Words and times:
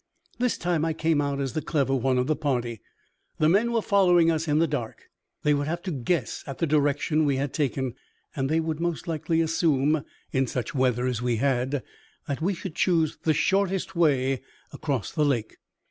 This 0.39 0.57
time 0.57 0.83
I 0.83 0.93
came 0.93 1.21
out 1.21 1.39
as 1.39 1.53
the 1.53 1.61
clever 1.61 1.93
one 1.93 2.17
of 2.17 2.25
the 2.25 2.35
party. 2.35 2.81
The 3.37 3.47
men 3.47 3.71
were 3.71 3.83
following 3.83 4.31
us 4.31 4.47
in 4.47 4.57
the 4.57 4.65
dark; 4.65 5.11
they 5.43 5.53
would 5.53 5.67
have 5.67 5.83
to 5.83 5.91
guess 5.91 6.43
at 6.47 6.57
the 6.57 6.65
direction 6.65 7.23
we 7.23 7.35
had 7.35 7.53
taken, 7.53 7.93
and 8.35 8.49
they 8.49 8.59
would 8.59 8.79
most 8.79 9.07
likely 9.07 9.41
assume 9.41 10.03
(in 10.31 10.47
such 10.47 10.73
weather 10.73 11.05
as 11.05 11.21
we 11.21 11.35
had) 11.35 11.83
that 12.27 12.41
we 12.41 12.55
should 12.55 12.73
choose 12.73 13.19
the 13.21 13.33
shortest 13.35 13.95
way 13.95 14.41
across 14.73 15.11
the 15.11 15.23
lake. 15.23 15.57